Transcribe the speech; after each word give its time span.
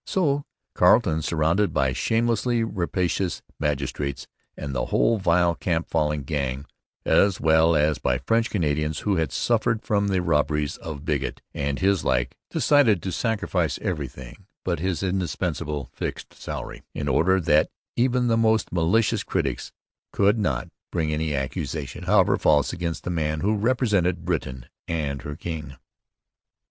So 0.07 0.45
Carleton, 0.73 1.21
surrounded 1.21 1.75
by 1.75 1.93
shamelessly 1.93 2.63
rapacious 2.63 3.43
magistrates 3.59 4.25
and 4.57 4.73
the 4.73 4.87
whole 4.87 5.19
vile 5.19 5.53
camp 5.53 5.91
following 5.91 6.23
gang, 6.23 6.65
as 7.05 7.39
well 7.39 7.75
as 7.75 7.99
by 7.99 8.17
French 8.17 8.49
Canadians 8.49 9.01
who 9.01 9.17
had 9.17 9.31
suffered 9.31 9.83
from 9.83 10.07
the 10.07 10.23
robberies 10.23 10.77
of 10.77 11.05
Bigot 11.05 11.43
and 11.53 11.77
his 11.77 12.03
like, 12.03 12.35
decided 12.49 13.03
to 13.03 13.11
sacrifice 13.11 13.77
everything 13.83 14.47
but 14.63 14.79
his 14.79 15.03
indispensable 15.03 15.87
fixed 15.93 16.33
salary 16.33 16.81
in 16.95 17.07
order 17.07 17.39
that 17.39 17.69
even 17.95 18.25
the 18.27 18.37
most 18.37 18.71
malicious 18.73 19.21
critics 19.21 19.71
could 20.11 20.39
not 20.39 20.69
bring 20.91 21.13
any 21.13 21.35
accusation, 21.35 22.05
however 22.05 22.37
false, 22.37 22.73
against 22.73 23.03
the 23.03 23.11
man 23.11 23.41
who 23.41 23.55
represented 23.55 24.25
Britain 24.25 24.65
and 24.87 25.21
her 25.21 25.35
king. 25.35 25.75